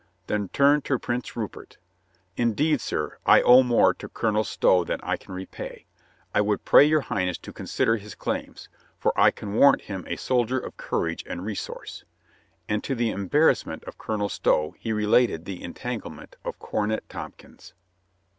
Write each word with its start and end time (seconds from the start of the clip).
Then 0.25 0.49
turned 0.49 0.83
to 0.85 0.97
Prince 0.97 1.35
Rupert. 1.35 1.77
"Indeed, 2.35 2.81
sir, 2.81 3.19
I 3.23 3.43
owe 3.43 3.61
more 3.61 3.93
to 3.93 4.09
Colonel 4.09 4.43
Stow 4.43 4.83
than 4.83 4.99
I 5.03 5.15
can 5.15 5.31
repay. 5.31 5.85
I 6.33 6.41
would 6.41 6.65
pray 6.65 6.83
your 6.85 7.01
Highness 7.01 7.37
to 7.37 7.53
consider 7.53 7.97
his 7.97 8.15
claims, 8.15 8.67
for 8.97 9.13
I 9.15 9.29
can 9.29 9.53
warrant 9.53 9.83
him 9.83 10.03
a 10.07 10.15
soldier 10.15 10.57
of 10.57 10.75
courage 10.75 11.23
and 11.27 11.45
re 11.45 11.53
source," 11.53 12.03
and 12.67 12.83
to 12.83 12.95
the 12.95 13.11
embarrassment 13.11 13.83
of 13.83 13.99
Colonel 13.99 14.27
Stow 14.29 14.73
he 14.79 14.91
related 14.91 15.45
the 15.45 15.61
entanglement 15.61 16.35
of 16.43 16.57
Cornet 16.57 17.07
Tompkins. 17.07 17.75